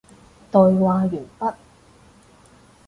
[0.49, 1.55] 對話完畢